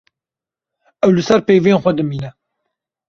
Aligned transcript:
Ew 1.05 1.11
li 1.15 1.23
ser 1.27 1.41
peyvên 1.47 1.81
xwe 1.83 1.91
dimîne. 1.97 2.29